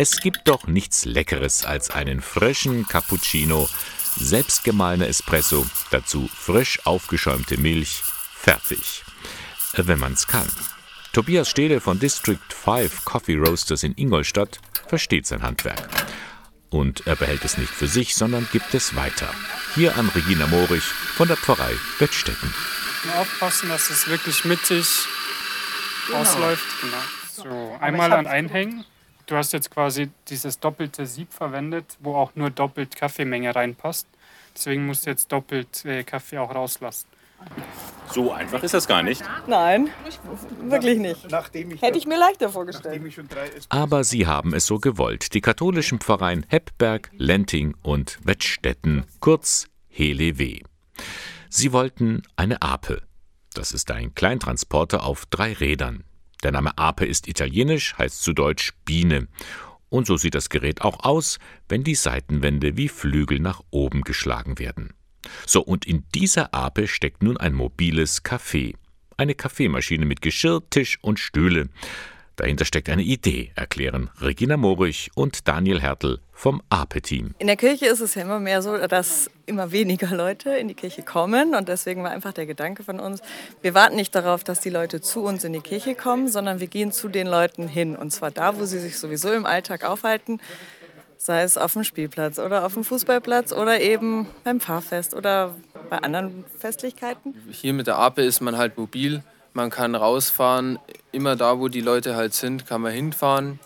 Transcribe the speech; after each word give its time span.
Es 0.00 0.20
gibt 0.20 0.46
doch 0.46 0.68
nichts 0.68 1.06
Leckeres 1.06 1.64
als 1.64 1.90
einen 1.90 2.20
frischen 2.20 2.86
Cappuccino, 2.86 3.68
selbstgemahlener 4.14 5.08
Espresso, 5.08 5.66
dazu 5.90 6.30
frisch 6.32 6.86
aufgeschäumte 6.86 7.58
Milch, 7.58 8.00
fertig. 8.32 9.02
Wenn 9.72 9.98
man's 9.98 10.28
kann. 10.28 10.48
Tobias 11.12 11.48
Stehle 11.48 11.80
von 11.80 11.98
District 11.98 12.38
5 12.48 13.04
Coffee 13.04 13.34
Roasters 13.34 13.82
in 13.82 13.92
Ingolstadt 13.96 14.60
versteht 14.86 15.26
sein 15.26 15.42
Handwerk. 15.42 15.88
Und 16.70 17.08
er 17.08 17.16
behält 17.16 17.44
es 17.44 17.58
nicht 17.58 17.72
für 17.72 17.88
sich, 17.88 18.14
sondern 18.14 18.46
gibt 18.52 18.72
es 18.74 18.94
weiter. 18.94 19.28
Hier 19.74 19.96
an 19.96 20.08
Regina 20.10 20.46
Morich 20.46 20.84
von 20.84 21.26
der 21.26 21.36
Pfarrei 21.36 21.74
Wettstetten. 21.98 22.54
Aufpassen, 23.16 23.68
dass 23.68 23.90
es 23.90 24.06
wirklich 24.06 24.44
mittig 24.44 24.86
genau. 26.06 26.20
ausläuft. 26.20 26.66
Genau. 26.82 27.48
So, 27.50 27.76
einmal 27.80 28.12
an 28.12 28.28
einhängen. 28.28 28.84
Du 29.28 29.36
hast 29.36 29.52
jetzt 29.52 29.70
quasi 29.70 30.10
dieses 30.28 30.58
doppelte 30.58 31.04
Sieb 31.04 31.34
verwendet, 31.34 31.98
wo 32.00 32.16
auch 32.16 32.32
nur 32.34 32.48
doppelt 32.48 32.96
Kaffeemenge 32.96 33.54
reinpasst. 33.54 34.06
Deswegen 34.56 34.86
musst 34.86 35.04
du 35.04 35.10
jetzt 35.10 35.30
doppelt 35.30 35.84
äh, 35.84 36.02
Kaffee 36.02 36.38
auch 36.38 36.54
rauslassen. 36.54 37.06
So 38.10 38.32
einfach 38.32 38.62
ist 38.62 38.72
das 38.72 38.88
gar 38.88 39.02
nicht. 39.02 39.22
Nein, 39.46 39.90
wirklich 40.62 40.98
nicht. 40.98 41.30
Hätte 41.82 41.98
ich 41.98 42.06
mir 42.06 42.18
leichter 42.18 42.48
vorgestellt. 42.48 43.02
Aber 43.68 44.02
sie 44.02 44.26
haben 44.26 44.54
es 44.54 44.64
so 44.64 44.78
gewollt. 44.78 45.34
Die 45.34 45.42
katholischen 45.42 46.00
Pfarreien 46.00 46.46
Heppberg, 46.48 47.10
Lenting 47.12 47.76
und 47.82 48.18
Wettstetten, 48.24 49.04
kurz 49.20 49.68
HLW. 49.90 50.62
Sie 51.50 51.72
wollten 51.74 52.22
eine 52.36 52.62
Ape. 52.62 53.02
Das 53.52 53.72
ist 53.72 53.90
ein 53.90 54.14
Kleintransporter 54.14 55.04
auf 55.04 55.26
drei 55.26 55.52
Rädern. 55.52 56.04
Der 56.42 56.52
Name 56.52 56.76
Ape 56.78 57.04
ist 57.04 57.26
italienisch, 57.26 57.96
heißt 57.98 58.22
zu 58.22 58.32
Deutsch 58.32 58.72
Biene. 58.84 59.28
Und 59.88 60.06
so 60.06 60.16
sieht 60.16 60.34
das 60.34 60.50
Gerät 60.50 60.82
auch 60.82 61.04
aus, 61.04 61.38
wenn 61.68 61.82
die 61.82 61.94
Seitenwände 61.94 62.76
wie 62.76 62.88
Flügel 62.88 63.40
nach 63.40 63.62
oben 63.70 64.02
geschlagen 64.02 64.58
werden. 64.58 64.94
So, 65.46 65.60
und 65.62 65.86
in 65.86 66.04
dieser 66.14 66.54
Ape 66.54 66.86
steckt 66.86 67.22
nun 67.22 67.36
ein 67.36 67.54
mobiles 67.54 68.24
Café. 68.24 68.74
Eine 69.16 69.34
Kaffeemaschine 69.34 70.06
mit 70.06 70.22
Geschirr, 70.22 70.62
Tisch 70.70 70.98
und 71.02 71.18
Stühle. 71.18 71.68
Dahinter 72.38 72.64
steckt 72.64 72.88
eine 72.88 73.02
Idee, 73.02 73.50
erklären 73.56 74.10
Regina 74.20 74.56
Morich 74.56 75.10
und 75.16 75.48
Daniel 75.48 75.80
Hertel 75.80 76.20
vom 76.32 76.62
APE-Team. 76.70 77.34
In 77.40 77.48
der 77.48 77.56
Kirche 77.56 77.86
ist 77.86 77.98
es 77.98 78.14
ja 78.14 78.22
immer 78.22 78.38
mehr 78.38 78.62
so, 78.62 78.78
dass 78.78 79.28
immer 79.46 79.72
weniger 79.72 80.14
Leute 80.14 80.50
in 80.50 80.68
die 80.68 80.74
Kirche 80.74 81.02
kommen. 81.02 81.56
Und 81.56 81.68
deswegen 81.68 82.04
war 82.04 82.12
einfach 82.12 82.32
der 82.32 82.46
Gedanke 82.46 82.84
von 82.84 83.00
uns, 83.00 83.22
wir 83.60 83.74
warten 83.74 83.96
nicht 83.96 84.14
darauf, 84.14 84.44
dass 84.44 84.60
die 84.60 84.70
Leute 84.70 85.00
zu 85.00 85.24
uns 85.24 85.42
in 85.42 85.52
die 85.52 85.60
Kirche 85.60 85.96
kommen, 85.96 86.28
sondern 86.28 86.60
wir 86.60 86.68
gehen 86.68 86.92
zu 86.92 87.08
den 87.08 87.26
Leuten 87.26 87.66
hin. 87.66 87.96
Und 87.96 88.12
zwar 88.12 88.30
da, 88.30 88.56
wo 88.56 88.66
sie 88.66 88.78
sich 88.78 88.98
sowieso 88.98 89.32
im 89.32 89.44
Alltag 89.44 89.84
aufhalten 89.84 90.40
sei 91.20 91.42
es 91.42 91.58
auf 91.58 91.72
dem 91.72 91.82
Spielplatz 91.82 92.38
oder 92.38 92.64
auf 92.64 92.74
dem 92.74 92.84
Fußballplatz 92.84 93.52
oder 93.52 93.80
eben 93.80 94.28
beim 94.44 94.60
Fahrfest 94.60 95.14
oder 95.14 95.56
bei 95.90 95.98
anderen 95.98 96.44
Festlichkeiten. 96.56 97.34
Hier 97.50 97.72
mit 97.72 97.88
der 97.88 97.96
Ape 97.96 98.22
ist 98.22 98.40
man 98.40 98.56
halt 98.56 98.78
mobil, 98.78 99.24
man 99.58 99.70
kann 99.70 99.96
rausfahren, 99.96 100.78
immer 101.10 101.34
da, 101.34 101.58
wo 101.58 101.66
die 101.66 101.80
Leute 101.80 102.14
halt 102.14 102.32
sind, 102.32 102.64
kann 102.68 102.80
man 102.80 102.92
hinfahren 102.92 103.58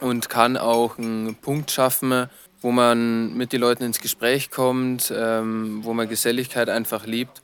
und 0.00 0.30
kann 0.30 0.56
auch 0.56 0.96
einen 0.96 1.34
Punkt 1.34 1.70
schaffen, 1.70 2.30
wo 2.62 2.70
man 2.70 3.34
mit 3.34 3.52
den 3.52 3.60
Leuten 3.60 3.84
ins 3.84 4.00
Gespräch 4.00 4.50
kommt, 4.50 5.12
ähm, 5.14 5.84
wo 5.84 5.92
man 5.92 6.08
Geselligkeit 6.08 6.70
einfach 6.70 7.04
liebt 7.04 7.42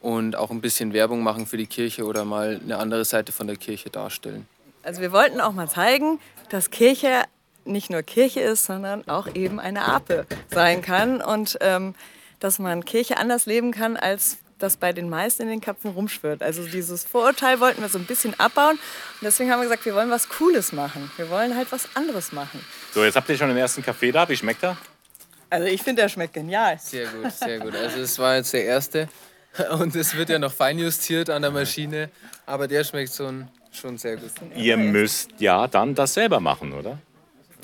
und 0.00 0.34
auch 0.34 0.50
ein 0.50 0.62
bisschen 0.62 0.94
Werbung 0.94 1.22
machen 1.22 1.46
für 1.46 1.58
die 1.58 1.66
Kirche 1.66 2.06
oder 2.06 2.24
mal 2.24 2.58
eine 2.64 2.78
andere 2.78 3.04
Seite 3.04 3.32
von 3.32 3.46
der 3.46 3.56
Kirche 3.56 3.90
darstellen. 3.90 4.46
Also 4.82 5.02
wir 5.02 5.12
wollten 5.12 5.38
auch 5.42 5.52
mal 5.52 5.68
zeigen, 5.68 6.20
dass 6.48 6.70
Kirche 6.70 7.24
nicht 7.66 7.90
nur 7.90 8.02
Kirche 8.02 8.40
ist, 8.40 8.64
sondern 8.64 9.06
auch 9.08 9.28
eben 9.34 9.60
eine 9.60 9.84
Ape 9.84 10.26
sein 10.50 10.80
kann 10.80 11.20
und 11.20 11.58
ähm, 11.60 11.94
dass 12.40 12.58
man 12.58 12.86
Kirche 12.86 13.18
anders 13.18 13.44
leben 13.44 13.72
kann, 13.72 13.98
als 13.98 14.38
das 14.62 14.76
bei 14.76 14.92
den 14.92 15.08
meisten 15.08 15.42
in 15.42 15.48
den 15.48 15.60
Köpfen 15.60 15.90
rumschwirrt. 15.90 16.42
Also 16.42 16.64
dieses 16.66 17.04
Vorurteil 17.04 17.60
wollten 17.60 17.82
wir 17.82 17.88
so 17.88 17.98
ein 17.98 18.04
bisschen 18.04 18.38
abbauen 18.38 18.76
und 18.76 19.22
deswegen 19.22 19.50
haben 19.50 19.60
wir 19.60 19.64
gesagt, 19.64 19.84
wir 19.84 19.94
wollen 19.94 20.10
was 20.10 20.28
Cooles 20.28 20.72
machen. 20.72 21.10
Wir 21.16 21.28
wollen 21.30 21.56
halt 21.56 21.70
was 21.72 21.88
anderes 21.94 22.32
machen. 22.32 22.64
So, 22.92 23.04
jetzt 23.04 23.16
habt 23.16 23.28
ihr 23.28 23.36
schon 23.36 23.48
den 23.48 23.56
ersten 23.56 23.82
Kaffee 23.82 24.12
da. 24.12 24.28
Wie 24.28 24.36
schmeckt 24.36 24.62
er? 24.62 24.76
Also 25.50 25.66
ich 25.66 25.82
finde, 25.82 26.02
der 26.02 26.08
schmeckt 26.08 26.34
genial. 26.34 26.78
Sehr 26.78 27.06
gut, 27.08 27.32
sehr 27.32 27.58
gut. 27.58 27.74
Also 27.74 28.00
es 28.00 28.18
war 28.18 28.36
jetzt 28.36 28.52
der 28.52 28.64
erste 28.64 29.08
und 29.78 29.94
es 29.96 30.16
wird 30.16 30.30
ja 30.30 30.38
noch 30.38 30.52
feinjustiert 30.52 31.28
an 31.28 31.42
der 31.42 31.50
Maschine, 31.50 32.08
aber 32.46 32.68
der 32.68 32.84
schmeckt 32.84 33.14
schon, 33.14 33.48
schon 33.70 33.98
sehr 33.98 34.16
gut. 34.16 34.30
Ihr 34.56 34.76
müsst 34.76 35.30
ja 35.38 35.66
dann 35.66 35.94
das 35.94 36.14
selber 36.14 36.40
machen, 36.40 36.72
oder? 36.72 36.98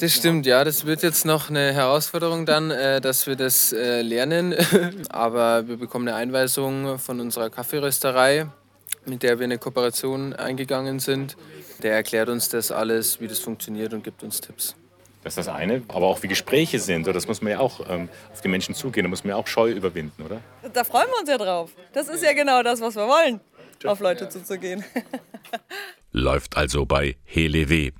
Das 0.00 0.14
stimmt, 0.14 0.47
ja. 0.47 0.62
Das 0.62 0.86
wird 0.86 1.03
jetzt 1.03 1.25
noch 1.25 1.50
eine 1.50 1.72
Herausforderung 1.72 2.47
dann, 2.47 2.70
äh, 2.70 3.00
dass 3.00 3.26
wir 3.26 3.34
das 3.34 3.72
äh, 3.72 4.00
lernen. 4.03 4.54
Aber 5.09 5.66
wir 5.66 5.76
bekommen 5.76 6.06
eine 6.06 6.16
Einweisung 6.16 7.00
von 7.00 7.19
unserer 7.19 7.50
Kaffeerösterei, 7.50 8.47
mit 9.06 9.25
der 9.25 9.41
wir 9.41 9.44
eine 9.44 9.58
Kooperation 9.58 10.34
eingegangen 10.34 11.00
sind. 11.00 11.37
Der 11.82 11.94
erklärt 11.94 12.28
uns 12.28 12.48
das 12.48 12.70
alles, 12.70 13.20
wie 13.20 13.26
das 13.26 13.41
funktioniert 13.41 13.92
und 13.92 14.04
gibt 14.04 14.22
uns 14.22 14.41
Tipps. 14.41 14.76
Das 15.25 15.32
ist 15.37 15.47
das 15.47 15.48
eine, 15.48 15.82
aber 15.88 16.06
auch 16.06 16.22
wie 16.22 16.28
Gespräche 16.28 16.78
sind, 16.78 17.08
das 17.08 17.26
muss 17.26 17.42
man 17.42 17.53
ja 17.53 17.58
auch 17.58 17.81
ähm, 17.91 18.08
auf 18.32 18.41
die 18.41 18.48
Menschen 18.48 18.75
zugehen, 18.76 19.03
da 19.03 19.10
muss 19.10 19.25
man 19.25 19.31
ja 19.31 19.37
auch 19.37 19.48
Scheu 19.48 19.72
überwinden, 19.72 20.22
oder? 20.22 20.41
Da 20.72 20.84
freuen 20.84 21.08
wir 21.08 21.19
uns 21.20 21.28
ja 21.28 21.37
drauf. 21.37 21.72
Das 21.92 22.08
ist 22.08 22.22
ja 22.22 22.32
genau 22.32 22.62
das, 22.62 22.81
was 22.81 22.94
wir 22.94 23.06
wollen, 23.06 23.41
auf 23.84 23.98
Leute 23.98 24.28
zuzugehen. 24.28 24.84
läuft 26.18 26.56
also 26.56 26.84
bei 26.84 27.16
Helewe. 27.24 27.92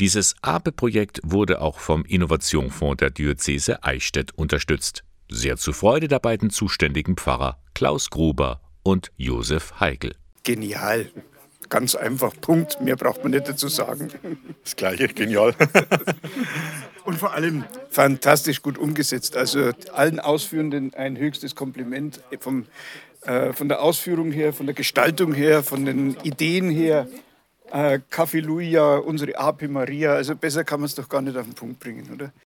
Dieses 0.00 0.34
APE-Projekt 0.42 1.20
wurde 1.24 1.60
auch 1.60 1.78
vom 1.78 2.04
Innovationsfonds 2.04 2.98
der 2.98 3.10
Diözese 3.10 3.82
Eichstätt 3.82 4.32
unterstützt. 4.32 5.04
Sehr 5.28 5.56
zur 5.56 5.74
Freude 5.74 6.08
der 6.08 6.18
beiden 6.18 6.50
zuständigen 6.50 7.16
Pfarrer 7.16 7.58
Klaus 7.74 8.10
Gruber 8.10 8.60
und 8.82 9.10
Josef 9.16 9.80
Heigl. 9.80 10.14
Genial. 10.42 11.10
Ganz 11.68 11.94
einfach, 11.94 12.34
Punkt. 12.38 12.82
Mehr 12.82 12.96
braucht 12.96 13.22
man 13.22 13.32
nicht 13.32 13.48
dazu 13.48 13.68
sagen. 13.68 14.10
Das 14.62 14.76
gleiche, 14.76 15.08
genial. 15.08 15.54
Und 17.04 17.18
vor 17.18 17.32
allem 17.32 17.64
fantastisch 17.90 18.60
gut 18.62 18.76
umgesetzt. 18.76 19.36
Also 19.36 19.70
allen 19.92 20.20
Ausführenden 20.20 20.92
ein 20.94 21.16
höchstes 21.16 21.54
Kompliment 21.54 22.20
vom, 22.40 22.66
äh, 23.22 23.54
von 23.54 23.68
der 23.68 23.80
Ausführung 23.80 24.32
her, 24.32 24.52
von 24.52 24.66
der 24.66 24.74
Gestaltung 24.74 25.32
her, 25.32 25.62
von 25.62 25.84
den 25.86 26.16
Ideen 26.22 26.70
her 26.70 27.08
äh, 27.72 28.00
Kaffee 28.10 28.40
Luia, 28.40 28.96
unsere 28.96 29.36
Ape 29.38 29.68
Maria. 29.68 30.12
Also 30.12 30.36
besser 30.36 30.64
kann 30.64 30.80
man 30.80 30.86
es 30.86 30.94
doch 30.94 31.08
gar 31.08 31.22
nicht 31.22 31.36
auf 31.36 31.46
den 31.46 31.54
Punkt 31.54 31.80
bringen, 31.80 32.08
oder? 32.12 32.32